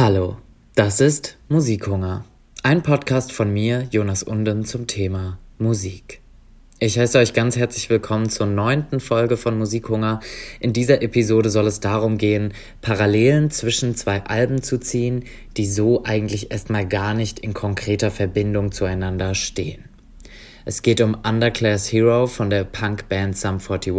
Hallo, 0.00 0.36
das 0.76 1.00
ist 1.00 1.38
Musikhunger, 1.48 2.24
ein 2.62 2.84
Podcast 2.84 3.32
von 3.32 3.52
mir, 3.52 3.88
Jonas 3.90 4.22
Unden, 4.22 4.64
zum 4.64 4.86
Thema 4.86 5.40
Musik. 5.58 6.20
Ich 6.78 6.96
heiße 6.96 7.18
euch 7.18 7.34
ganz 7.34 7.56
herzlich 7.56 7.90
willkommen 7.90 8.30
zur 8.30 8.46
neunten 8.46 9.00
Folge 9.00 9.36
von 9.36 9.58
Musikhunger. 9.58 10.20
In 10.60 10.72
dieser 10.72 11.02
Episode 11.02 11.50
soll 11.50 11.66
es 11.66 11.80
darum 11.80 12.16
gehen, 12.16 12.54
Parallelen 12.80 13.50
zwischen 13.50 13.96
zwei 13.96 14.22
Alben 14.22 14.62
zu 14.62 14.78
ziehen, 14.78 15.24
die 15.56 15.66
so 15.66 16.04
eigentlich 16.04 16.52
erstmal 16.52 16.86
gar 16.86 17.12
nicht 17.12 17.40
in 17.40 17.52
konkreter 17.52 18.12
Verbindung 18.12 18.70
zueinander 18.70 19.34
stehen. 19.34 19.86
Es 20.64 20.82
geht 20.82 21.00
um 21.00 21.16
Underclass 21.24 21.90
Hero 21.90 22.28
von 22.28 22.50
der 22.50 22.62
Punkband 22.62 23.36
Sum 23.36 23.58
41 23.58 23.92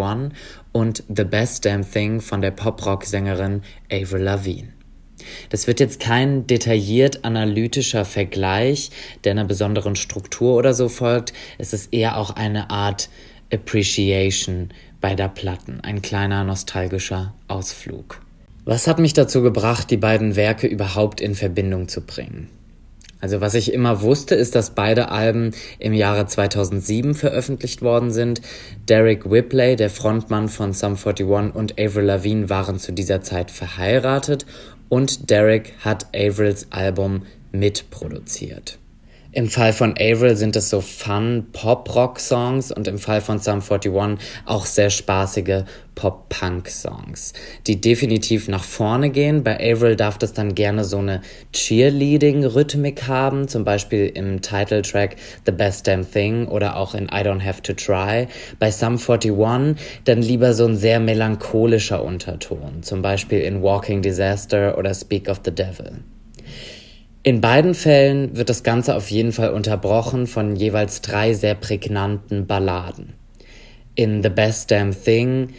und 0.72 1.04
The 1.14 1.26
Best 1.26 1.66
Damn 1.66 1.82
Thing 1.92 2.22
von 2.22 2.40
der 2.40 2.52
Pop-Rock-Sängerin 2.52 3.64
Avril 3.92 4.22
Lavigne. 4.22 4.79
Das 5.50 5.68
wird 5.68 5.80
jetzt 5.80 6.00
kein 6.00 6.48
detailliert 6.48 7.26
analytischer 7.26 8.06
Vergleich, 8.06 8.92
der 9.24 9.32
einer 9.32 9.46
besonderen 9.46 9.96
Struktur 9.96 10.56
oder 10.56 10.74
so 10.74 10.90
folgt. 10.90 11.34
Es 11.58 11.74
ist 11.74 11.94
eher 11.94 12.18
auch 12.18 12.32
eine 12.32 12.70
Art 12.70 13.10
Appreciation 13.52 14.70
beider 15.02 15.30
Platten, 15.30 15.80
ein 15.82 16.02
kleiner 16.02 16.44
nostalgischer 16.44 17.34
Ausflug. 17.48 18.22
Was 18.66 18.88
hat 18.88 19.00
mich 19.00 19.14
dazu 19.14 19.42
gebracht, 19.42 19.90
die 19.90 19.98
beiden 19.98 20.36
Werke 20.36 20.68
überhaupt 20.68 21.22
in 21.22 21.36
Verbindung 21.36 21.88
zu 21.88 22.02
bringen? 22.02 22.50
Also 23.22 23.42
was 23.42 23.54
ich 23.54 23.74
immer 23.74 24.02
wusste, 24.02 24.36
ist, 24.36 24.56
dass 24.56 24.76
beide 24.76 25.10
Alben 25.10 25.52
im 25.78 25.94
Jahre 25.94 26.26
2007 26.26 27.16
veröffentlicht 27.16 27.82
worden 27.82 28.12
sind. 28.12 28.42
Derek 28.88 29.30
Whipley, 29.30 29.76
der 29.76 29.90
Frontmann 29.90 30.48
von 30.48 30.72
Sum 30.74 30.96
41 30.96 31.26
und 31.54 31.80
Avril 31.80 32.06
Lavigne 32.06 32.50
waren 32.50 32.80
zu 32.80 32.94
dieser 32.94 33.22
Zeit 33.22 33.52
verheiratet 33.52 34.46
und 34.90 35.30
Derek 35.30 35.74
hat 35.80 36.08
Avrils 36.14 36.68
Album 36.72 37.26
mitproduziert. 37.52 38.78
Im 39.40 39.48
Fall 39.48 39.72
von 39.72 39.96
Avril 39.98 40.36
sind 40.36 40.58
es 40.58 40.70
so 40.70 40.82
Fun 40.82 41.48
Pop-Rock-Songs 41.54 42.74
und 42.74 42.90
im 42.90 43.00
Fall 43.00 43.22
von 43.22 43.40
Sum 43.40 43.62
41 43.62 43.94
auch 44.46 44.66
sehr 44.66 44.90
spaßige 44.90 45.64
Pop-Punk-Songs, 45.96 47.32
die 47.66 47.80
definitiv 47.80 48.50
nach 48.50 48.66
vorne 48.66 49.10
gehen. 49.12 49.46
Bei 49.46 49.56
Avril 49.72 49.96
darf 49.96 50.18
das 50.18 50.34
dann 50.34 50.56
gerne 50.56 50.84
so 50.84 50.98
eine 50.98 51.22
Cheerleading-Rhythmik 51.54 53.08
haben, 53.08 53.48
zum 53.48 53.64
Beispiel 53.64 54.08
im 54.14 54.42
Titeltrack 54.42 55.16
The 55.46 55.54
Best 55.54 55.88
Damn 55.88 56.12
Thing 56.12 56.46
oder 56.50 56.76
auch 56.76 56.94
in 56.94 57.06
I 57.06 57.24
Don't 57.24 57.42
Have 57.42 57.62
to 57.62 57.72
Try. 57.72 58.28
Bei 58.60 58.72
Sum 58.72 58.98
41 58.98 59.32
dann 60.04 60.22
lieber 60.22 60.54
so 60.54 60.66
ein 60.66 60.76
sehr 60.76 61.00
melancholischer 61.00 62.04
Unterton, 62.04 62.84
zum 62.84 63.02
Beispiel 63.02 63.40
in 63.40 63.62
Walking 63.62 64.02
Disaster 64.02 64.78
oder 64.78 64.94
Speak 64.94 65.30
of 65.30 65.40
the 65.46 65.56
Devil. 65.56 66.02
In 67.30 67.42
beiden 67.42 67.76
Fällen 67.76 68.36
wird 68.36 68.50
das 68.50 68.64
Ganze 68.64 68.96
auf 68.96 69.12
jeden 69.12 69.32
Fall 69.34 69.52
unterbrochen 69.52 70.26
von 70.26 70.56
jeweils 70.56 71.02
drei 71.02 71.36
sehr 71.36 71.54
prägnanten 71.54 72.48
Balladen. 72.48 73.14
In 73.94 74.24
The 74.24 74.30
Best 74.30 74.72
Damn 74.72 75.00
Thing 75.00 75.50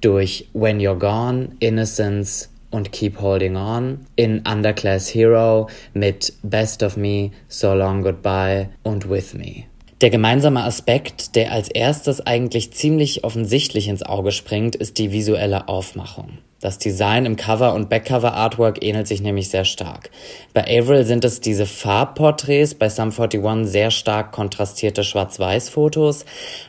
durch 0.00 0.48
When 0.54 0.78
You're 0.80 0.98
Gone, 0.98 1.50
Innocence 1.60 2.48
und 2.70 2.92
Keep 2.92 3.20
Holding 3.20 3.56
On. 3.56 3.98
In 4.16 4.42
Underclass 4.50 5.14
Hero 5.14 5.68
mit 5.92 6.32
Best 6.42 6.82
of 6.82 6.96
Me, 6.96 7.32
So 7.46 7.74
Long 7.74 8.00
Goodbye 8.00 8.70
und 8.82 9.10
With 9.10 9.34
Me. 9.34 9.64
Der 10.00 10.10
gemeinsame 10.10 10.62
Aspekt, 10.62 11.34
der 11.34 11.50
als 11.50 11.68
erstes 11.68 12.24
eigentlich 12.24 12.72
ziemlich 12.72 13.24
offensichtlich 13.24 13.88
ins 13.88 14.04
Auge 14.04 14.30
springt, 14.30 14.76
ist 14.76 14.98
die 14.98 15.10
visuelle 15.10 15.66
Aufmachung. 15.66 16.38
Das 16.60 16.78
Design 16.78 17.26
im 17.26 17.34
Cover- 17.34 17.74
und 17.74 17.88
Backcover-Artwork 17.88 18.84
ähnelt 18.84 19.08
sich 19.08 19.22
nämlich 19.22 19.48
sehr 19.48 19.64
stark. 19.64 20.10
Bei 20.54 20.62
Avril 20.62 21.04
sind 21.04 21.24
es 21.24 21.40
diese 21.40 21.66
Farbporträts, 21.66 22.74
bei 22.74 22.88
Sum 22.88 23.10
41 23.10 23.68
sehr 23.68 23.90
stark 23.90 24.30
kontrastierte 24.30 25.02
Schwarz-Weiß-Fotos, 25.02 26.24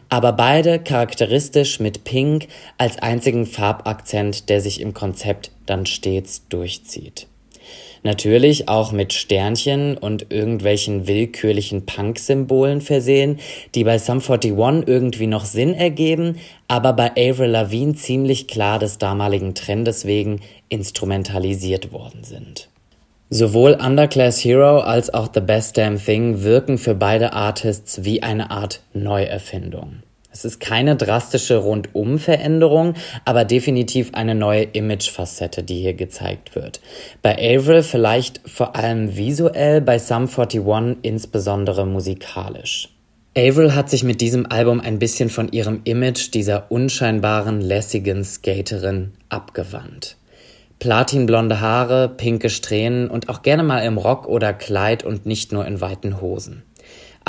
aber 0.09 0.33
beide 0.33 0.79
charakteristisch 0.79 1.79
mit 1.79 2.03
Pink 2.03 2.47
als 2.79 2.97
einzigen 2.97 3.45
Farbakzent, 3.45 4.49
der 4.49 4.61
sich 4.61 4.81
im 4.81 4.95
Konzept 4.95 5.51
dann 5.67 5.85
stets 5.85 6.47
durchzieht. 6.49 7.28
Natürlich 8.03 8.69
auch 8.69 8.91
mit 8.91 9.11
Sternchen 9.11 9.97
und 9.97 10.31
irgendwelchen 10.31 11.07
willkürlichen 11.07 11.85
Punk-Symbolen 11.85 12.81
versehen, 12.81 13.39
die 13.75 13.83
bei 13.83 13.97
Sum 13.97 14.21
41 14.21 14.53
irgendwie 14.87 15.27
noch 15.27 15.45
Sinn 15.45 15.73
ergeben, 15.73 16.37
aber 16.67 16.93
bei 16.93 17.11
Avril 17.11 17.49
Lavigne 17.49 17.95
ziemlich 17.95 18.47
klar 18.47 18.79
des 18.79 18.97
damaligen 18.97 19.53
Trendes 19.53 20.05
wegen 20.05 20.39
instrumentalisiert 20.69 21.91
worden 21.91 22.23
sind. 22.23 22.69
Sowohl 23.31 23.73
Underclass 23.73 24.43
Hero 24.43 24.79
als 24.79 25.13
auch 25.13 25.29
The 25.33 25.41
Best 25.41 25.77
Damn 25.77 26.03
Thing 26.03 26.41
wirken 26.43 26.77
für 26.79 26.95
beide 26.95 27.33
Artists 27.33 28.03
wie 28.03 28.23
eine 28.23 28.49
Art 28.49 28.81
Neuerfindung. 28.93 30.01
Es 30.31 30.45
ist 30.45 30.59
keine 30.59 30.95
drastische 30.95 31.57
Rundum-Veränderung, 31.57 32.93
aber 33.25 33.45
definitiv 33.45 34.11
eine 34.13 34.35
neue 34.35 34.61
Image-Facette, 34.63 35.63
die 35.63 35.81
hier 35.81 35.95
gezeigt 35.95 36.55
wird. 36.55 36.81
Bei 37.23 37.33
Avril 37.33 37.81
vielleicht 37.81 38.41
vor 38.45 38.75
allem 38.75 39.17
visuell, 39.17 39.81
bei 39.81 39.97
Sum 39.97 40.27
41 40.27 40.97
insbesondere 41.01 41.87
musikalisch. 41.87 42.89
Avril 43.35 43.73
hat 43.73 43.89
sich 43.89 44.03
mit 44.03 44.21
diesem 44.21 44.45
Album 44.51 44.81
ein 44.81 44.99
bisschen 44.99 45.29
von 45.29 45.51
ihrem 45.51 45.81
Image 45.83 46.33
dieser 46.33 46.71
unscheinbaren, 46.71 47.61
lässigen 47.61 48.23
Skaterin 48.23 49.13
abgewandt. 49.29 50.17
Platinblonde 50.79 51.59
Haare, 51.59 52.07
pinke 52.07 52.49
Strähnen 52.49 53.09
und 53.09 53.29
auch 53.29 53.41
gerne 53.41 53.63
mal 53.63 53.79
im 53.79 53.97
Rock 53.97 54.27
oder 54.27 54.53
Kleid 54.53 55.03
und 55.03 55.25
nicht 55.25 55.51
nur 55.51 55.65
in 55.65 55.81
weiten 55.81 56.21
Hosen. 56.21 56.63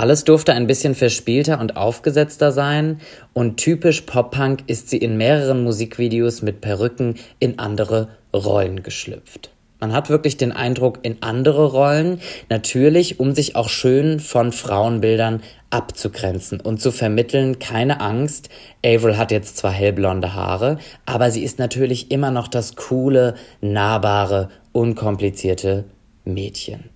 Alles 0.01 0.25
durfte 0.25 0.55
ein 0.55 0.67
bisschen 0.67 0.95
verspielter 0.95 1.61
und 1.61 1.77
aufgesetzter 1.77 2.53
sein 2.53 3.03
und 3.35 3.59
typisch 3.59 4.01
Pop-Punk 4.01 4.63
ist 4.67 4.89
sie 4.89 4.97
in 4.97 5.19
mehreren 5.19 5.63
Musikvideos 5.63 6.41
mit 6.41 6.63
Perücken 6.63 7.17
in 7.39 7.59
andere 7.59 8.09
Rollen 8.33 8.83
geschlüpft. 8.83 9.51
Man 9.79 9.93
hat 9.93 10.09
wirklich 10.09 10.39
den 10.39 10.53
Eindruck 10.53 11.01
in 11.03 11.19
andere 11.21 11.67
Rollen, 11.67 12.23
natürlich, 12.49 13.21
um 13.21 13.35
sich 13.35 13.57
auch 13.57 13.69
schön 13.69 14.21
von 14.21 14.53
Frauenbildern 14.53 15.43
abzugrenzen 15.69 16.63
und 16.63 16.81
zu 16.81 16.93
vermitteln, 16.93 17.59
keine 17.59 18.01
Angst, 18.01 18.49
Avril 18.83 19.19
hat 19.19 19.31
jetzt 19.31 19.59
zwar 19.59 19.73
hellblonde 19.73 20.33
Haare, 20.33 20.79
aber 21.05 21.31
sie 21.31 21.45
ist 21.45 21.59
natürlich 21.59 22.11
immer 22.11 22.31
noch 22.31 22.49
das 22.49 22.75
coole, 22.75 23.35
nahbare, 23.61 24.49
unkomplizierte 24.73 25.85
Mädchen. 26.25 26.89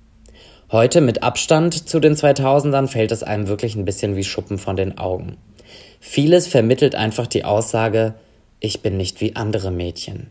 Heute 0.72 1.00
mit 1.00 1.22
Abstand 1.22 1.88
zu 1.88 2.00
den 2.00 2.14
2000ern 2.14 2.88
fällt 2.88 3.12
es 3.12 3.22
einem 3.22 3.48
wirklich 3.48 3.76
ein 3.76 3.84
bisschen 3.84 4.16
wie 4.16 4.24
Schuppen 4.24 4.58
von 4.58 4.76
den 4.76 4.96
Augen. 4.98 5.36
Vieles 6.00 6.46
vermittelt 6.46 6.94
einfach 6.94 7.26
die 7.26 7.44
Aussage, 7.44 8.14
ich 8.60 8.80
bin 8.80 8.96
nicht 8.96 9.20
wie 9.20 9.36
andere 9.36 9.70
Mädchen. 9.70 10.30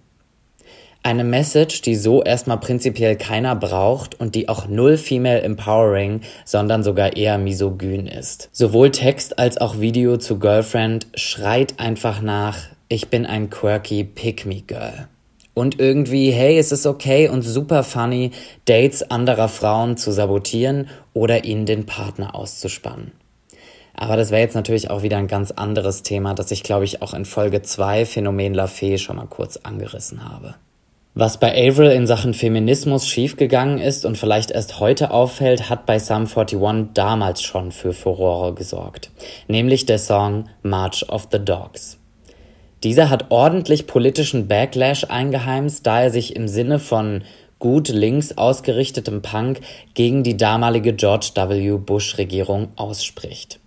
Eine 1.05 1.23
Message, 1.23 1.81
die 1.81 1.95
so 1.95 2.23
erstmal 2.23 2.59
prinzipiell 2.59 3.15
keiner 3.17 3.55
braucht 3.55 4.19
und 4.19 4.35
die 4.35 4.49
auch 4.49 4.67
null 4.67 4.97
female 4.97 5.41
empowering, 5.41 6.21
sondern 6.45 6.81
sogar 6.81 7.15
eher 7.15 7.37
misogyn 7.37 8.07
ist. 8.07 8.49
Sowohl 8.53 8.89
Text 8.89 9.37
als 9.37 9.57
auch 9.57 9.79
Video 9.79 10.17
zu 10.17 10.39
Girlfriend 10.39 11.07
schreit 11.13 11.79
einfach 11.79 12.21
nach, 12.21 12.57
ich 12.87 13.09
bin 13.09 13.25
ein 13.25 13.49
quirky 13.49 14.03
Pick-me-Girl. 14.03 15.09
Und 15.53 15.79
irgendwie, 15.79 16.31
hey, 16.31 16.57
es 16.57 16.71
ist 16.71 16.85
okay 16.85 17.29
und 17.29 17.43
super 17.43 17.83
funny, 17.83 18.31
Dates 18.65 19.09
anderer 19.11 19.47
Frauen 19.47 19.97
zu 19.97 20.11
sabotieren 20.11 20.87
oder 21.13 21.43
ihnen 21.43 21.65
den 21.65 21.85
Partner 21.85 22.33
auszuspannen. 22.33 23.11
Aber 23.95 24.17
das 24.17 24.31
wäre 24.31 24.41
jetzt 24.41 24.55
natürlich 24.55 24.89
auch 24.89 25.03
wieder 25.03 25.17
ein 25.17 25.27
ganz 25.27 25.51
anderes 25.51 26.01
Thema, 26.01 26.33
das 26.33 26.49
ich, 26.51 26.63
glaube 26.63 26.85
ich, 26.85 27.01
auch 27.01 27.13
in 27.13 27.25
Folge 27.25 27.61
2 27.61 28.05
Phänomen 28.05 28.53
La 28.53 28.67
Fee 28.67 28.97
schon 28.97 29.17
mal 29.17 29.27
kurz 29.27 29.57
angerissen 29.57 30.27
habe. 30.27 30.55
Was 31.15 31.39
bei 31.39 31.51
Avril 31.69 31.91
in 31.91 32.07
Sachen 32.07 32.33
Feminismus 32.33 33.07
schiefgegangen 33.07 33.77
ist 33.77 34.03
und 34.03 34.17
vielleicht 34.17 34.49
erst 34.49 34.79
heute 34.79 35.11
auffällt, 35.11 35.69
hat 35.69 35.85
bei 35.85 35.99
Sum 35.99 36.25
41 36.25 36.57
damals 36.95 37.43
schon 37.43 37.71
für 37.71 37.93
Furore 37.93 38.55
gesorgt. 38.55 39.11
Nämlich 39.47 39.85
der 39.85 39.99
Song 39.99 40.49
March 40.63 41.07
of 41.09 41.27
the 41.31 41.37
Dogs. 41.37 41.99
Dieser 42.83 43.09
hat 43.09 43.27
ordentlich 43.29 43.87
politischen 43.87 44.47
Backlash 44.47 45.05
eingeheimst, 45.05 45.87
da 45.87 46.01
er 46.01 46.09
sich 46.09 46.35
im 46.35 46.47
Sinne 46.49 46.79
von 46.79 47.23
gut 47.59 47.87
links 47.87 48.37
ausgerichtetem 48.37 49.21
Punk 49.21 49.61
gegen 49.93 50.23
die 50.23 50.35
damalige 50.35 50.93
George 50.93 51.31
W. 51.33 51.77
Bush-Regierung 51.77 52.73
ausspricht. 52.75 53.61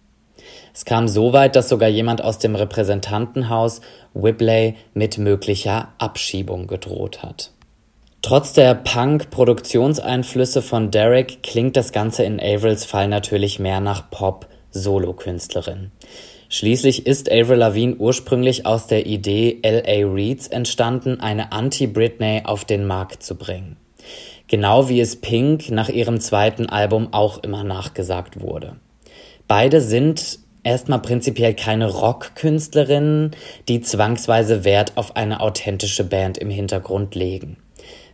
Es 0.74 0.84
kam 0.84 1.08
so 1.08 1.32
weit, 1.32 1.56
dass 1.56 1.70
sogar 1.70 1.88
jemand 1.88 2.22
aus 2.22 2.38
dem 2.38 2.54
Repräsentantenhaus 2.54 3.80
Whibley 4.12 4.74
mit 4.92 5.16
möglicher 5.16 5.88
Abschiebung 5.96 6.66
gedroht 6.66 7.22
hat. 7.22 7.52
Trotz 8.20 8.52
der 8.52 8.74
Punk-Produktionseinflüsse 8.74 10.60
von 10.60 10.90
Derek 10.90 11.42
klingt 11.42 11.76
das 11.78 11.92
Ganze 11.92 12.24
in 12.24 12.38
Avrils 12.38 12.84
Fall 12.84 13.08
natürlich 13.08 13.58
mehr 13.58 13.80
nach 13.80 14.10
Pop-Solokünstlerin. 14.10 15.92
Schließlich 16.48 17.06
ist 17.06 17.30
Avril 17.30 17.58
Lavigne 17.58 17.96
ursprünglich 17.96 18.66
aus 18.66 18.86
der 18.86 19.06
Idee 19.06 19.58
L.A. 19.62 20.06
Reeds 20.06 20.46
entstanden, 20.46 21.20
eine 21.20 21.50
Anti-Britney 21.52 22.42
auf 22.44 22.64
den 22.64 22.86
Markt 22.86 23.22
zu 23.22 23.34
bringen. 23.36 23.76
genau 24.48 24.88
wie 24.88 25.00
es 25.00 25.16
Pink 25.16 25.70
nach 25.70 25.88
ihrem 25.88 26.20
zweiten 26.20 26.66
Album 26.66 27.12
auch 27.12 27.42
immer 27.42 27.64
nachgesagt 27.64 28.40
wurde. 28.40 28.76
Beide 29.48 29.80
sind 29.80 30.38
erstmal 30.62 31.00
prinzipiell 31.00 31.54
keine 31.54 31.90
Rockkünstlerinnen, 31.90 33.32
die 33.68 33.80
zwangsweise 33.80 34.64
Wert 34.64 34.92
auf 34.96 35.16
eine 35.16 35.40
authentische 35.40 36.04
Band 36.04 36.38
im 36.38 36.50
Hintergrund 36.50 37.14
legen. 37.14 37.56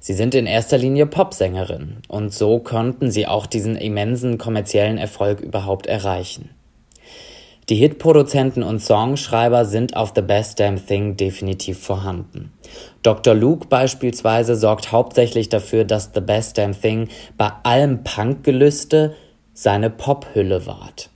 Sie 0.00 0.14
sind 0.14 0.34
in 0.34 0.46
erster 0.46 0.78
Linie 0.78 1.06
Popsängerinnen 1.06 1.98
und 2.08 2.32
so 2.32 2.58
konnten 2.58 3.10
sie 3.10 3.26
auch 3.26 3.46
diesen 3.46 3.76
immensen 3.76 4.36
kommerziellen 4.36 4.98
Erfolg 4.98 5.40
überhaupt 5.40 5.86
erreichen. 5.86 6.50
Die 7.68 7.76
Hitproduzenten 7.76 8.64
und 8.64 8.80
Songschreiber 8.80 9.64
sind 9.64 9.96
auf 9.96 10.12
The 10.16 10.22
Best 10.22 10.58
Damn 10.58 10.84
Thing 10.84 11.16
definitiv 11.16 11.78
vorhanden. 11.78 12.52
Dr. 13.02 13.34
Luke 13.34 13.68
beispielsweise 13.68 14.56
sorgt 14.56 14.90
hauptsächlich 14.90 15.48
dafür, 15.48 15.84
dass 15.84 16.10
The 16.12 16.20
Best 16.20 16.58
Damn 16.58 16.78
Thing 16.78 17.08
bei 17.36 17.52
allem 17.62 18.02
Punkgelüste 18.02 19.14
seine 19.54 19.90
Pophülle 19.90 20.66
wahrt. 20.66 21.10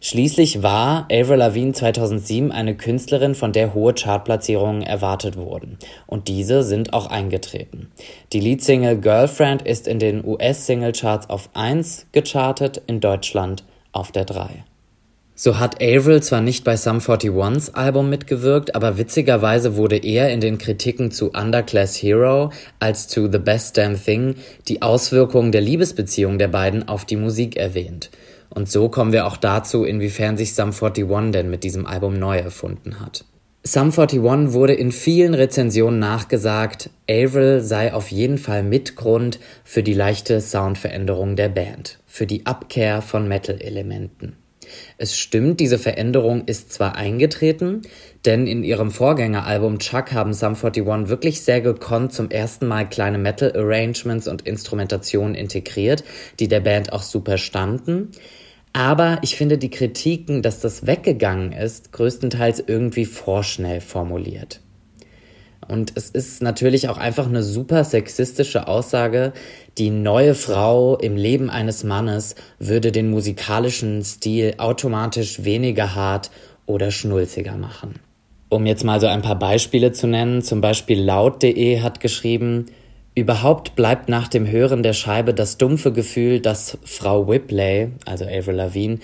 Schließlich 0.00 0.62
war 0.62 1.08
Avril 1.10 1.38
Lavigne 1.38 1.72
2007 1.72 2.52
eine 2.52 2.76
Künstlerin, 2.76 3.34
von 3.34 3.52
der 3.52 3.74
hohe 3.74 3.92
Chartplatzierungen 3.92 4.82
erwartet 4.82 5.36
wurden. 5.36 5.78
Und 6.06 6.28
diese 6.28 6.62
sind 6.62 6.92
auch 6.92 7.06
eingetreten. 7.06 7.90
Die 8.32 8.38
Leadsingle 8.38 9.00
Girlfriend 9.00 9.62
ist 9.62 9.88
in 9.88 9.98
den 9.98 10.24
US-Singlecharts 10.24 11.28
auf 11.28 11.50
1 11.54 12.06
gechartet, 12.12 12.82
in 12.86 13.00
Deutschland 13.00 13.64
auf 13.90 14.12
der 14.12 14.26
3. 14.26 14.64
So 15.38 15.58
hat 15.58 15.82
Avril 15.82 16.22
zwar 16.22 16.40
nicht 16.40 16.64
bei 16.64 16.78
Sum 16.78 16.96
41s 16.96 17.74
Album 17.74 18.08
mitgewirkt, 18.08 18.74
aber 18.74 18.96
witzigerweise 18.96 19.76
wurde 19.76 19.98
eher 19.98 20.32
in 20.32 20.40
den 20.40 20.56
Kritiken 20.56 21.10
zu 21.10 21.30
Underclass 21.32 21.94
Hero 21.96 22.52
als 22.80 23.06
zu 23.06 23.30
The 23.30 23.38
Best 23.38 23.76
Damn 23.76 24.02
Thing 24.02 24.36
die 24.66 24.80
Auswirkungen 24.80 25.52
der 25.52 25.60
Liebesbeziehung 25.60 26.38
der 26.38 26.48
beiden 26.48 26.88
auf 26.88 27.04
die 27.04 27.16
Musik 27.16 27.56
erwähnt. 27.56 28.10
Und 28.48 28.70
so 28.70 28.88
kommen 28.88 29.12
wir 29.12 29.26
auch 29.26 29.36
dazu, 29.36 29.84
inwiefern 29.84 30.38
sich 30.38 30.54
Sum 30.54 30.70
41 30.70 31.32
denn 31.32 31.50
mit 31.50 31.64
diesem 31.64 31.84
Album 31.84 32.18
neu 32.18 32.38
erfunden 32.38 33.00
hat. 33.00 33.26
Sum 33.62 33.90
41 33.90 34.54
wurde 34.54 34.72
in 34.72 34.90
vielen 34.90 35.34
Rezensionen 35.34 35.98
nachgesagt, 35.98 36.88
Avril 37.10 37.60
sei 37.60 37.92
auf 37.92 38.10
jeden 38.10 38.38
Fall 38.38 38.62
Mitgrund 38.62 39.38
für 39.64 39.82
die 39.82 39.92
leichte 39.92 40.40
Soundveränderung 40.40 41.36
der 41.36 41.50
Band, 41.50 41.98
für 42.06 42.26
die 42.26 42.46
Abkehr 42.46 43.02
von 43.02 43.28
Metal-Elementen. 43.28 44.38
Es 44.98 45.16
stimmt, 45.16 45.60
diese 45.60 45.78
Veränderung 45.78 46.44
ist 46.46 46.72
zwar 46.72 46.96
eingetreten, 46.96 47.82
denn 48.24 48.46
in 48.46 48.64
ihrem 48.64 48.90
Vorgängeralbum 48.90 49.78
Chuck 49.78 50.12
haben 50.12 50.32
Sum 50.32 50.54
41 50.54 51.08
wirklich 51.08 51.42
sehr 51.42 51.60
gekonnt 51.60 52.12
zum 52.12 52.30
ersten 52.30 52.66
Mal 52.66 52.88
kleine 52.88 53.18
Metal-Arrangements 53.18 54.28
und 54.28 54.42
Instrumentationen 54.42 55.34
integriert, 55.34 56.04
die 56.40 56.48
der 56.48 56.60
Band 56.60 56.92
auch 56.92 57.02
super 57.02 57.38
standen. 57.38 58.10
Aber 58.72 59.20
ich 59.22 59.36
finde 59.36 59.56
die 59.56 59.70
Kritiken, 59.70 60.42
dass 60.42 60.60
das 60.60 60.86
weggegangen 60.86 61.52
ist, 61.52 61.92
größtenteils 61.92 62.62
irgendwie 62.66 63.06
vorschnell 63.06 63.80
formuliert. 63.80 64.60
Und 65.68 65.92
es 65.96 66.10
ist 66.10 66.42
natürlich 66.42 66.88
auch 66.88 66.98
einfach 66.98 67.26
eine 67.26 67.42
super 67.42 67.84
sexistische 67.84 68.68
Aussage. 68.68 69.32
Die 69.78 69.90
neue 69.90 70.34
Frau 70.34 70.96
im 70.96 71.16
Leben 71.16 71.50
eines 71.50 71.82
Mannes 71.82 72.36
würde 72.58 72.92
den 72.92 73.10
musikalischen 73.10 74.02
Stil 74.04 74.54
automatisch 74.58 75.44
weniger 75.44 75.94
hart 75.94 76.30
oder 76.66 76.90
schnulziger 76.90 77.56
machen. 77.56 77.94
Um 78.48 78.64
jetzt 78.64 78.84
mal 78.84 79.00
so 79.00 79.08
ein 79.08 79.22
paar 79.22 79.38
Beispiele 79.38 79.92
zu 79.92 80.06
nennen, 80.06 80.40
zum 80.40 80.60
Beispiel 80.60 81.02
laut.de 81.02 81.80
hat 81.80 81.98
geschrieben, 81.98 82.66
überhaupt 83.16 83.74
bleibt 83.74 84.08
nach 84.08 84.28
dem 84.28 84.48
Hören 84.48 84.84
der 84.84 84.92
Scheibe 84.92 85.34
das 85.34 85.58
dumpfe 85.58 85.92
Gefühl, 85.92 86.40
dass 86.40 86.78
Frau 86.84 87.26
Whipley, 87.26 87.88
also 88.04 88.24
Avril 88.24 88.54
Lavigne, 88.54 88.98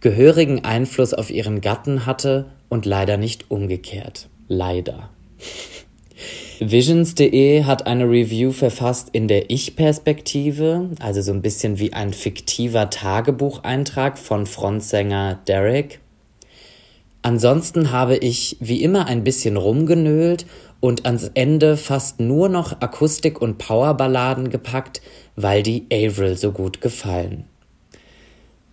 gehörigen 0.00 0.64
Einfluss 0.64 1.14
auf 1.14 1.30
ihren 1.30 1.60
Gatten 1.60 2.06
hatte 2.06 2.46
und 2.68 2.86
leider 2.86 3.16
nicht 3.16 3.50
umgekehrt. 3.50 4.28
Leider. 4.48 5.10
Visions.de 6.60 7.64
hat 7.64 7.86
eine 7.86 8.04
Review 8.04 8.50
verfasst 8.50 9.10
in 9.12 9.28
der 9.28 9.48
Ich-Perspektive, 9.50 10.90
also 10.98 11.22
so 11.22 11.32
ein 11.32 11.40
bisschen 11.40 11.78
wie 11.78 11.92
ein 11.92 12.12
fiktiver 12.12 12.90
Tagebucheintrag 12.90 14.18
von 14.18 14.44
Frontsänger 14.44 15.38
Derek. 15.46 16.00
Ansonsten 17.22 17.92
habe 17.92 18.16
ich 18.16 18.56
wie 18.58 18.82
immer 18.82 19.06
ein 19.06 19.22
bisschen 19.22 19.56
rumgenölt 19.56 20.46
und 20.80 21.06
ans 21.06 21.30
Ende 21.34 21.76
fast 21.76 22.18
nur 22.18 22.48
noch 22.48 22.80
Akustik- 22.80 23.40
und 23.40 23.58
Powerballaden 23.58 24.50
gepackt, 24.50 25.00
weil 25.36 25.62
die 25.62 25.86
Avril 25.92 26.36
so 26.36 26.50
gut 26.50 26.80
gefallen. 26.80 27.44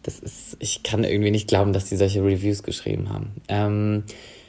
Das 0.02 0.20
ist, 0.20 0.58
ich 0.60 0.82
kann 0.82 1.04
irgendwie 1.04 1.32
nicht 1.32 1.48
glauben, 1.48 1.74
dass 1.74 1.90
die 1.90 1.98
solche 1.98 2.24
Reviews 2.24 2.64
geschrieben 2.64 3.10
haben. 3.10 3.32
Ähm, 3.48 4.04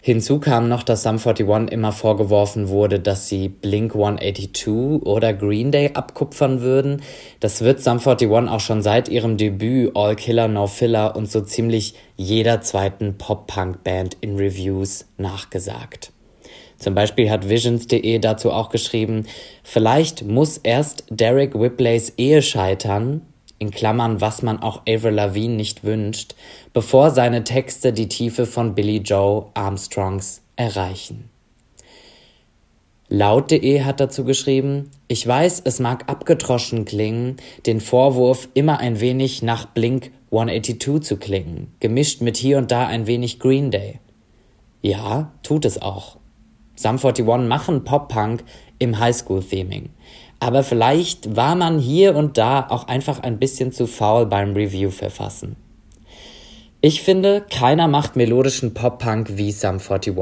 Hinzu 0.06 0.38
kam 0.38 0.68
noch, 0.68 0.84
dass 0.84 1.02
Sum 1.02 1.18
41 1.18 1.72
immer 1.72 1.90
vorgeworfen 1.90 2.68
wurde, 2.68 3.00
dass 3.00 3.26
sie 3.26 3.48
Blink 3.48 3.92
182 3.92 5.02
oder 5.04 5.32
Green 5.32 5.72
Day 5.72 5.90
abkupfern 5.94 6.60
würden. 6.60 7.02
Das 7.40 7.62
wird 7.62 7.82
Sum 7.82 7.98
41 7.98 8.30
auch 8.30 8.60
schon 8.60 8.82
seit 8.82 9.08
ihrem 9.08 9.36
Debüt 9.36 9.96
All 9.96 10.14
Killer 10.14 10.46
No 10.46 10.68
Filler 10.68 11.16
und 11.16 11.28
so 11.28 11.40
ziemlich 11.40 11.94
jeder 12.16 12.60
zweiten 12.60 13.18
Pop-Punk-Band 13.18 14.18
in 14.20 14.36
Reviews 14.36 15.06
nachgesagt. 15.18 16.12
Zum 16.78 16.94
Beispiel 16.94 17.28
hat 17.28 17.48
Visions.de 17.48 18.20
dazu 18.20 18.52
auch 18.52 18.68
geschrieben, 18.68 19.26
vielleicht 19.64 20.24
muss 20.24 20.56
erst 20.58 21.02
Derek 21.10 21.58
Whipleys 21.58 22.12
Ehe 22.16 22.42
scheitern, 22.42 23.22
in 23.58 23.70
Klammern, 23.70 24.20
was 24.20 24.42
man 24.42 24.60
auch 24.60 24.82
Avril 24.88 25.14
Lavigne 25.14 25.56
nicht 25.56 25.84
wünscht, 25.84 26.34
bevor 26.72 27.10
seine 27.10 27.44
Texte 27.44 27.92
die 27.92 28.08
Tiefe 28.08 28.46
von 28.46 28.74
Billy 28.74 28.98
Joe 28.98 29.46
Armstrongs 29.54 30.42
erreichen. 30.56 31.30
Laut.de 33.08 33.82
hat 33.82 34.00
dazu 34.00 34.24
geschrieben, 34.24 34.90
ich 35.06 35.24
weiß, 35.24 35.62
es 35.64 35.78
mag 35.78 36.08
abgetroschen 36.08 36.84
klingen, 36.84 37.36
den 37.64 37.80
Vorwurf 37.80 38.48
immer 38.54 38.80
ein 38.80 38.98
wenig 38.98 39.42
nach 39.42 39.66
Blink 39.66 40.10
182 40.32 41.02
zu 41.02 41.16
klingen, 41.16 41.72
gemischt 41.78 42.20
mit 42.20 42.36
hier 42.36 42.58
und 42.58 42.72
da 42.72 42.86
ein 42.86 43.06
wenig 43.06 43.38
Green 43.38 43.70
Day. 43.70 44.00
Ja, 44.82 45.32
tut 45.44 45.64
es 45.64 45.80
auch. 45.80 46.16
Sum 46.74 46.98
41 46.98 47.24
machen 47.48 47.84
Pop-Punk 47.84 48.42
im 48.78 48.98
Highschool-Theming. 48.98 49.90
Aber 50.38 50.62
vielleicht 50.62 51.36
war 51.36 51.54
man 51.54 51.78
hier 51.78 52.14
und 52.14 52.36
da 52.38 52.66
auch 52.68 52.88
einfach 52.88 53.20
ein 53.20 53.38
bisschen 53.38 53.72
zu 53.72 53.86
faul 53.86 54.26
beim 54.26 54.52
Review 54.54 54.90
verfassen. 54.90 55.56
Ich 56.80 57.02
finde, 57.02 57.44
keiner 57.50 57.88
macht 57.88 58.16
melodischen 58.16 58.74
Pop-Punk 58.74 59.36
wie 59.36 59.50
Sum 59.50 59.78
41. 59.78 60.14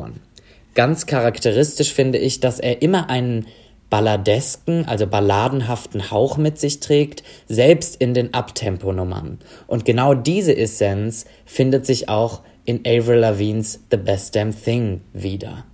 Ganz 0.75 1.07
charakteristisch 1.07 1.93
finde 1.93 2.19
ich, 2.19 2.41
dass 2.41 2.59
er 2.61 2.81
immer 2.81 3.11
einen 3.11 3.47
balladesken, 3.91 4.87
also 4.87 5.07
balladenhaften 5.07 6.11
Hauch 6.11 6.37
mit 6.37 6.59
sich 6.59 6.81
trägt, 6.81 7.23
selbst 7.47 7.97
in 7.97 8.15
den 8.15 8.35
Abtempo-Nummern. 8.35 9.39
Und 9.67 9.85
genau 9.85 10.15
diese 10.15 10.57
Essenz 10.57 11.27
findet 11.45 11.87
sich 11.87 12.09
auch 12.09 12.41
in 12.65 12.81
Avril 12.87 13.19
Lavigne's 13.19 13.81
The 13.91 13.97
Best 13.97 14.35
Damn 14.35 14.55
Thing 14.59 15.03
wieder. 15.13 15.65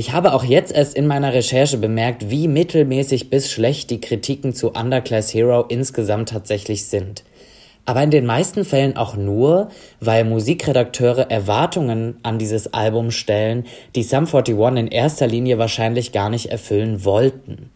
Ich 0.00 0.12
habe 0.12 0.32
auch 0.32 0.44
jetzt 0.44 0.72
erst 0.72 0.96
in 0.96 1.06
meiner 1.06 1.34
Recherche 1.34 1.76
bemerkt, 1.76 2.30
wie 2.30 2.48
mittelmäßig 2.48 3.28
bis 3.28 3.50
schlecht 3.50 3.90
die 3.90 4.00
Kritiken 4.00 4.54
zu 4.54 4.70
Underclass 4.70 5.34
Hero 5.34 5.66
insgesamt 5.68 6.30
tatsächlich 6.30 6.86
sind. 6.86 7.22
Aber 7.84 8.02
in 8.02 8.10
den 8.10 8.24
meisten 8.24 8.64
Fällen 8.64 8.96
auch 8.96 9.14
nur, 9.14 9.68
weil 10.00 10.24
Musikredakteure 10.24 11.30
Erwartungen 11.30 12.16
an 12.22 12.38
dieses 12.38 12.72
Album 12.72 13.10
stellen, 13.10 13.66
die 13.94 14.02
Sum 14.02 14.24
41 14.24 14.56
in 14.78 14.88
erster 14.88 15.26
Linie 15.26 15.58
wahrscheinlich 15.58 16.12
gar 16.12 16.30
nicht 16.30 16.46
erfüllen 16.46 17.04
wollten. 17.04 17.70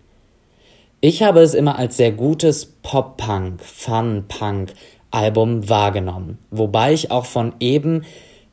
Ich 1.03 1.23
habe 1.23 1.41
es 1.41 1.53
immer 1.53 1.79
als 1.79 1.99
sehr 1.99 2.13
gutes 2.13 2.65
Pop-Punk, 2.65 3.61
Fun-Punk 3.63 4.73
Album 5.11 5.69
wahrgenommen, 5.69 6.39
wobei 6.51 6.95
ich 6.95 7.11
auch 7.11 7.27
von 7.27 7.53
eben 7.61 8.05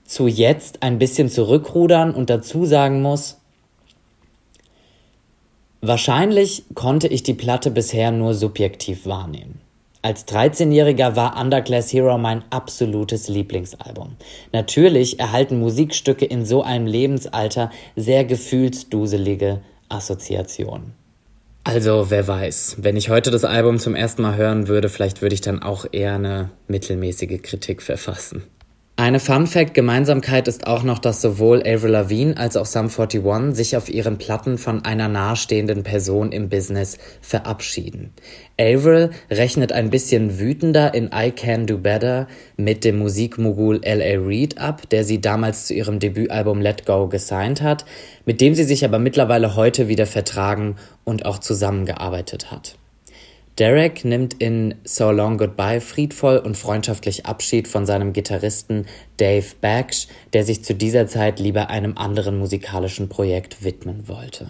zu 0.03 0.27
jetzt 0.27 0.83
ein 0.83 0.97
bisschen 0.97 1.29
zurückrudern 1.29 2.13
und 2.13 2.29
dazu 2.29 2.65
sagen 2.65 3.01
muss, 3.01 3.37
Wahrscheinlich 5.81 6.63
konnte 6.75 7.07
ich 7.07 7.23
die 7.23 7.33
Platte 7.33 7.71
bisher 7.71 8.11
nur 8.11 8.35
subjektiv 8.35 9.07
wahrnehmen. 9.07 9.59
Als 10.03 10.27
13-Jähriger 10.27 11.15
war 11.15 11.39
Underclass 11.39 11.91
Hero 11.91 12.17
mein 12.19 12.43
absolutes 12.51 13.27
Lieblingsalbum. 13.27 14.15
Natürlich 14.51 15.19
erhalten 15.19 15.59
Musikstücke 15.59 16.25
in 16.25 16.45
so 16.45 16.61
einem 16.61 16.85
Lebensalter 16.85 17.71
sehr 17.95 18.25
gefühlsduselige 18.25 19.61
Assoziationen. 19.89 20.93
Also, 21.63 22.09
wer 22.09 22.27
weiß, 22.27 22.77
wenn 22.79 22.97
ich 22.97 23.09
heute 23.09 23.29
das 23.29 23.43
Album 23.43 23.77
zum 23.77 23.93
ersten 23.93 24.23
Mal 24.23 24.35
hören 24.35 24.67
würde, 24.67 24.89
vielleicht 24.89 25.21
würde 25.21 25.35
ich 25.35 25.41
dann 25.41 25.61
auch 25.61 25.85
eher 25.91 26.15
eine 26.15 26.49
mittelmäßige 26.67 27.41
Kritik 27.41 27.83
verfassen. 27.83 28.43
Eine 28.97 29.19
Fun 29.19 29.47
Fact 29.47 29.73
Gemeinsamkeit 29.73 30.47
ist 30.47 30.67
auch 30.67 30.83
noch, 30.83 30.99
dass 30.99 31.21
sowohl 31.21 31.63
Avril 31.65 31.91
Lavigne 31.91 32.37
als 32.37 32.55
auch 32.55 32.67
Sum 32.67 32.87
41 32.87 33.55
sich 33.55 33.75
auf 33.75 33.89
ihren 33.89 34.19
Platten 34.19 34.59
von 34.59 34.85
einer 34.85 35.07
nahestehenden 35.07 35.81
Person 35.81 36.31
im 36.31 36.49
Business 36.49 36.99
verabschieden. 37.19 38.13
Avril 38.59 39.09
rechnet 39.31 39.71
ein 39.71 39.89
bisschen 39.89 40.39
wütender 40.39 40.93
in 40.93 41.09
I 41.15 41.31
Can 41.31 41.65
Do 41.65 41.79
Better 41.79 42.27
mit 42.57 42.83
dem 42.83 42.99
Musikmogul 42.99 43.81
L.A. 43.81 44.19
Reid 44.23 44.59
ab, 44.59 44.87
der 44.91 45.03
sie 45.03 45.19
damals 45.19 45.65
zu 45.65 45.73
ihrem 45.73 45.97
Debütalbum 45.97 46.61
Let 46.61 46.85
Go 46.85 47.07
gesigned 47.07 47.61
hat, 47.63 47.85
mit 48.25 48.39
dem 48.39 48.53
sie 48.53 48.65
sich 48.65 48.85
aber 48.85 48.99
mittlerweile 48.99 49.55
heute 49.55 49.87
wieder 49.87 50.05
vertragen 50.05 50.75
und 51.05 51.25
auch 51.25 51.39
zusammengearbeitet 51.39 52.51
hat. 52.51 52.75
Derek 53.61 54.03
nimmt 54.05 54.41
in 54.41 54.73
So 54.85 55.11
Long 55.11 55.37
Goodbye 55.37 55.81
friedvoll 55.81 56.37
und 56.37 56.57
freundschaftlich 56.57 57.27
Abschied 57.27 57.67
von 57.67 57.85
seinem 57.85 58.11
Gitarristen 58.11 58.87
Dave 59.17 59.45
Baksh, 59.61 60.07
der 60.33 60.43
sich 60.43 60.63
zu 60.63 60.73
dieser 60.73 61.05
Zeit 61.05 61.39
lieber 61.39 61.69
einem 61.69 61.95
anderen 61.95 62.39
musikalischen 62.39 63.07
Projekt 63.07 63.63
widmen 63.63 64.07
wollte. 64.07 64.47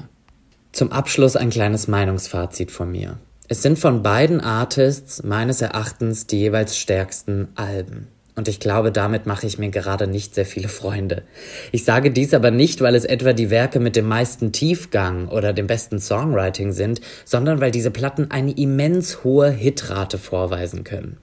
Zum 0.71 0.93
Abschluss 0.93 1.35
ein 1.35 1.49
kleines 1.49 1.89
Meinungsfazit 1.89 2.71
von 2.71 2.89
mir. 2.89 3.17
Es 3.49 3.61
sind 3.61 3.77
von 3.77 4.01
beiden 4.01 4.39
Artists 4.39 5.23
meines 5.23 5.61
Erachtens 5.61 6.25
die 6.25 6.39
jeweils 6.39 6.77
stärksten 6.77 7.49
Alben. 7.55 8.07
Und 8.35 8.47
ich 8.47 8.59
glaube, 8.59 8.91
damit 8.91 9.25
mache 9.25 9.45
ich 9.45 9.57
mir 9.57 9.69
gerade 9.69 10.07
nicht 10.07 10.35
sehr 10.35 10.45
viele 10.45 10.69
Freunde. 10.69 11.23
Ich 11.71 11.83
sage 11.83 12.11
dies 12.11 12.33
aber 12.33 12.49
nicht, 12.49 12.79
weil 12.81 12.95
es 12.95 13.03
etwa 13.03 13.33
die 13.33 13.49
Werke 13.49 13.79
mit 13.79 13.95
dem 13.95 14.07
meisten 14.07 14.51
Tiefgang 14.51 15.27
oder 15.27 15.51
dem 15.51 15.67
besten 15.67 15.99
Songwriting 15.99 16.71
sind, 16.71 17.01
sondern 17.25 17.59
weil 17.59 17.71
diese 17.71 17.91
Platten 17.91 18.31
eine 18.31 18.51
immens 18.51 19.23
hohe 19.23 19.51
Hitrate 19.51 20.17
vorweisen 20.17 20.83
können. 20.83 21.17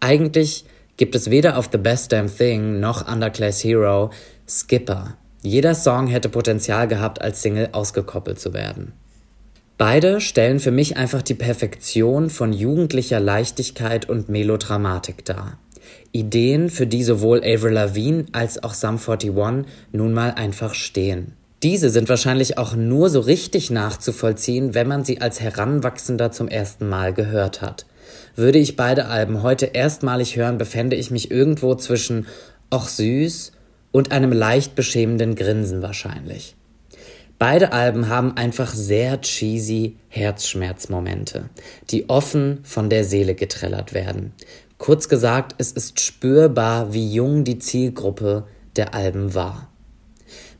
Eigentlich 0.00 0.64
gibt 0.96 1.14
es 1.14 1.30
weder 1.30 1.58
auf 1.58 1.68
The 1.70 1.78
Best 1.78 2.12
Damn 2.12 2.34
Thing 2.34 2.80
noch 2.80 3.06
Underclass 3.06 3.62
Hero 3.62 4.10
Skipper. 4.48 5.16
Jeder 5.42 5.74
Song 5.74 6.06
hätte 6.06 6.30
Potenzial 6.30 6.88
gehabt, 6.88 7.20
als 7.20 7.42
Single 7.42 7.68
ausgekoppelt 7.72 8.40
zu 8.40 8.54
werden. 8.54 8.92
Beide 9.76 10.20
stellen 10.20 10.60
für 10.60 10.70
mich 10.70 10.96
einfach 10.96 11.20
die 11.20 11.34
Perfektion 11.34 12.30
von 12.30 12.52
jugendlicher 12.52 13.20
Leichtigkeit 13.20 14.08
und 14.08 14.28
Melodramatik 14.28 15.24
dar. 15.24 15.58
Ideen, 16.14 16.70
für 16.70 16.86
die 16.86 17.02
sowohl 17.02 17.38
Avril 17.44 17.72
Lavigne 17.72 18.26
als 18.30 18.62
auch 18.62 18.72
Sum 18.72 18.98
41 18.98 19.32
nun 19.90 20.12
mal 20.12 20.30
einfach 20.30 20.74
stehen. 20.74 21.32
Diese 21.64 21.90
sind 21.90 22.08
wahrscheinlich 22.08 22.56
auch 22.56 22.76
nur 22.76 23.10
so 23.10 23.18
richtig 23.18 23.70
nachzuvollziehen, 23.70 24.74
wenn 24.74 24.86
man 24.86 25.04
sie 25.04 25.20
als 25.20 25.40
Heranwachsender 25.40 26.30
zum 26.30 26.46
ersten 26.46 26.88
Mal 26.88 27.12
gehört 27.12 27.62
hat. 27.62 27.84
Würde 28.36 28.58
ich 28.58 28.76
beide 28.76 29.06
Alben 29.06 29.42
heute 29.42 29.66
erstmalig 29.66 30.36
hören, 30.36 30.56
befände 30.56 30.94
ich 30.94 31.10
mich 31.10 31.32
irgendwo 31.32 31.74
zwischen 31.74 32.26
Och 32.72 32.88
süß 32.88 33.50
und 33.90 34.12
einem 34.12 34.30
leicht 34.30 34.76
beschämenden 34.76 35.34
Grinsen 35.34 35.82
wahrscheinlich. 35.82 36.54
Beide 37.38 37.72
Alben 37.72 38.08
haben 38.08 38.36
einfach 38.36 38.72
sehr 38.72 39.20
cheesy 39.20 39.96
Herzschmerzmomente, 40.08 41.50
die 41.90 42.08
offen 42.08 42.60
von 42.62 42.88
der 42.88 43.04
Seele 43.04 43.34
getrellert 43.34 43.92
werden. 43.92 44.32
Kurz 44.84 45.08
gesagt, 45.08 45.54
es 45.56 45.72
ist 45.72 45.98
spürbar, 45.98 46.92
wie 46.92 47.10
jung 47.10 47.44
die 47.44 47.58
Zielgruppe 47.58 48.44
der 48.76 48.92
Alben 48.92 49.34
war. 49.34 49.70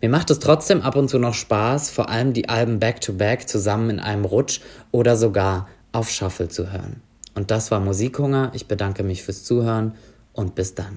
Mir 0.01 0.09
macht 0.09 0.31
es 0.31 0.39
trotzdem 0.39 0.81
ab 0.81 0.97
und 0.97 1.11
zu 1.11 1.19
noch 1.19 1.35
Spaß, 1.35 1.91
vor 1.91 2.09
allem 2.09 2.33
die 2.33 2.49
Alben 2.49 2.79
back-to-back 2.79 3.41
-back 3.41 3.47
zusammen 3.47 3.91
in 3.91 4.01
einem 4.01 4.25
Rutsch 4.25 4.61
oder 4.93 5.19
sogar 5.19 5.69
auf 5.93 6.09
Shuffle 6.09 6.49
zu 6.49 6.73
hören. 6.73 7.03
Und 7.35 7.51
das 7.51 7.71
war 7.71 7.81
Musikhunger. 7.81 8.51
Ich 8.55 8.67
bedanke 8.67 9.03
mich 9.03 9.23
fürs 9.23 9.45
Zuhören 9.45 9.93
und 10.33 10.55
bis 10.55 10.75
dann. 10.75 10.97